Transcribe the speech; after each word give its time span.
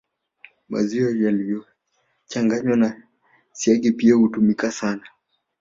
Maziwa 0.69 1.11
yaliyochanganywa 1.11 2.77
na 2.77 3.01
siagi 3.53 3.91
pia 3.91 4.15
hutumika 4.15 4.71
sana 4.71 5.07